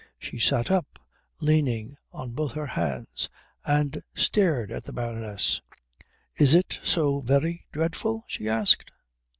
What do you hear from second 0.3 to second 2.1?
sat up, leaning